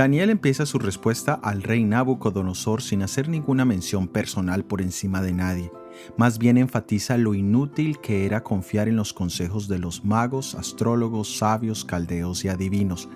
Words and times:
Daniel 0.00 0.30
empieza 0.30 0.64
su 0.64 0.78
respuesta 0.78 1.34
al 1.34 1.62
rey 1.62 1.84
Nabucodonosor 1.84 2.80
sin 2.80 3.02
hacer 3.02 3.28
ninguna 3.28 3.66
mención 3.66 4.08
personal 4.08 4.64
por 4.64 4.80
encima 4.80 5.20
de 5.20 5.34
nadie. 5.34 5.70
Más 6.16 6.38
bien 6.38 6.56
enfatiza 6.56 7.18
lo 7.18 7.34
inútil 7.34 8.00
que 8.00 8.24
era 8.24 8.42
confiar 8.42 8.88
en 8.88 8.96
los 8.96 9.12
consejos 9.12 9.68
de 9.68 9.78
los 9.78 10.02
magos, 10.02 10.54
astrólogos, 10.54 11.36
sabios, 11.36 11.84
caldeos 11.84 12.46
y 12.46 12.48
adivinos. 12.48 13.10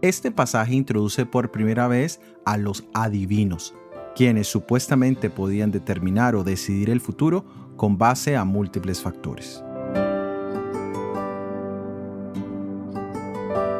Este 0.00 0.30
pasaje 0.30 0.76
introduce 0.76 1.26
por 1.26 1.50
primera 1.50 1.88
vez 1.88 2.20
a 2.44 2.56
los 2.56 2.84
adivinos, 2.94 3.74
quienes 4.14 4.46
supuestamente 4.46 5.28
podían 5.28 5.72
determinar 5.72 6.36
o 6.36 6.44
decidir 6.44 6.88
el 6.90 7.00
futuro 7.00 7.44
con 7.76 7.98
base 7.98 8.36
a 8.36 8.44
múltiples 8.44 9.02
factores. 9.02 9.64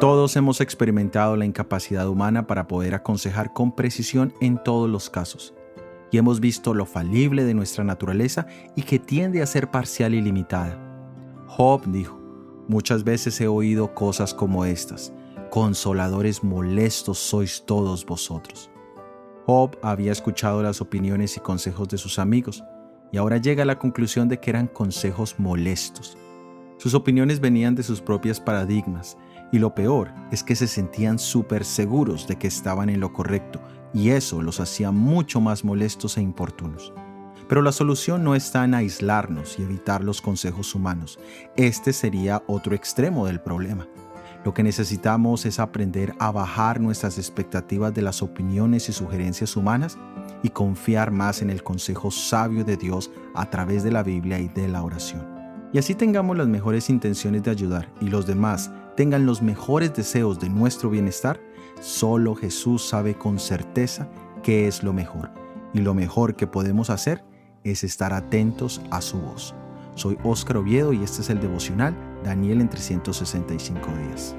Todos 0.03 0.35
hemos 0.35 0.59
experimentado 0.59 1.37
la 1.37 1.45
incapacidad 1.45 2.09
humana 2.09 2.45
para 2.45 2.67
poder 2.67 2.93
aconsejar 2.93 3.53
con 3.53 3.71
precisión 3.71 4.33
en 4.41 4.61
todos 4.61 4.89
los 4.89 5.09
casos, 5.09 5.53
y 6.11 6.17
hemos 6.17 6.41
visto 6.41 6.73
lo 6.73 6.85
falible 6.85 7.45
de 7.45 7.53
nuestra 7.53 7.85
naturaleza 7.85 8.45
y 8.75 8.81
que 8.81 8.99
tiende 8.99 9.41
a 9.41 9.45
ser 9.45 9.71
parcial 9.71 10.13
y 10.13 10.19
limitada. 10.19 10.77
Job 11.47 11.83
dijo, 11.85 12.19
muchas 12.67 13.05
veces 13.05 13.39
he 13.39 13.47
oído 13.47 13.95
cosas 13.95 14.33
como 14.33 14.65
estas, 14.65 15.13
consoladores 15.49 16.43
molestos 16.43 17.17
sois 17.17 17.63
todos 17.65 18.05
vosotros. 18.05 18.69
Job 19.45 19.77
había 19.81 20.11
escuchado 20.11 20.61
las 20.61 20.81
opiniones 20.81 21.37
y 21.37 21.39
consejos 21.39 21.87
de 21.87 21.97
sus 21.97 22.19
amigos, 22.19 22.61
y 23.13 23.17
ahora 23.19 23.37
llega 23.37 23.63
a 23.63 23.65
la 23.65 23.79
conclusión 23.79 24.27
de 24.27 24.37
que 24.37 24.49
eran 24.49 24.67
consejos 24.67 25.35
molestos. 25.39 26.17
Sus 26.83 26.95
opiniones 26.95 27.39
venían 27.39 27.75
de 27.75 27.83
sus 27.83 28.01
propias 28.01 28.41
paradigmas, 28.41 29.17
y 29.53 29.59
lo 29.59 29.73
peor 29.73 30.11
es 30.33 30.43
que 30.43 30.53
se 30.53 30.67
sentían 30.67 31.17
súper 31.17 31.63
seguros 31.63 32.27
de 32.27 32.35
que 32.35 32.47
estaban 32.47 32.89
en 32.89 32.99
lo 32.99 33.13
correcto, 33.13 33.61
y 33.93 34.09
eso 34.09 34.41
los 34.41 34.59
hacía 34.59 34.91
mucho 34.91 35.39
más 35.39 35.63
molestos 35.63 36.17
e 36.17 36.21
importunos. 36.21 36.91
Pero 37.47 37.61
la 37.61 37.71
solución 37.71 38.25
no 38.25 38.35
está 38.35 38.65
en 38.65 38.73
aislarnos 38.73 39.57
y 39.57 39.63
evitar 39.63 40.03
los 40.03 40.19
consejos 40.19 40.75
humanos. 40.75 41.19
Este 41.55 41.93
sería 41.93 42.43
otro 42.47 42.75
extremo 42.75 43.27
del 43.27 43.39
problema. 43.39 43.87
Lo 44.43 44.53
que 44.53 44.63
necesitamos 44.63 45.45
es 45.45 45.59
aprender 45.59 46.13
a 46.19 46.33
bajar 46.33 46.81
nuestras 46.81 47.17
expectativas 47.17 47.93
de 47.93 48.01
las 48.01 48.21
opiniones 48.21 48.89
y 48.89 48.91
sugerencias 48.91 49.55
humanas 49.55 49.97
y 50.43 50.49
confiar 50.49 51.11
más 51.11 51.41
en 51.41 51.49
el 51.49 51.63
consejo 51.63 52.11
sabio 52.11 52.65
de 52.65 52.75
Dios 52.75 53.09
a 53.35 53.49
través 53.49 53.83
de 53.83 53.91
la 53.91 54.03
Biblia 54.03 54.37
y 54.37 54.49
de 54.49 54.67
la 54.67 54.83
oración. 54.83 55.32
Y 55.73 55.79
así 55.79 55.95
tengamos 55.95 56.37
las 56.37 56.47
mejores 56.47 56.91
intenciones 56.91 57.41
de 57.41 57.49
ayudar 57.49 57.89
y 57.99 58.07
los 58.07 58.27
demás 58.27 58.71
tengan 58.95 59.25
los 59.25 59.41
mejores 59.41 59.91
deseos 59.91 60.39
de 60.39 60.47
nuestro 60.47 60.91
bienestar, 60.91 61.41
solo 61.81 62.35
Jesús 62.35 62.87
sabe 62.87 63.15
con 63.15 63.39
certeza 63.39 64.07
qué 64.43 64.67
es 64.67 64.83
lo 64.83 64.93
mejor. 64.93 65.31
Y 65.73 65.79
lo 65.79 65.95
mejor 65.95 66.35
que 66.35 66.45
podemos 66.45 66.91
hacer 66.91 67.23
es 67.63 67.83
estar 67.83 68.13
atentos 68.13 68.81
a 68.91 69.01
su 69.01 69.17
voz. 69.17 69.55
Soy 69.95 70.15
Óscar 70.23 70.57
Oviedo 70.57 70.93
y 70.93 71.03
este 71.03 71.21
es 71.21 71.31
el 71.31 71.41
devocional 71.41 71.95
Daniel 72.23 72.61
en 72.61 72.69
365 72.69 73.79
días. 73.97 74.35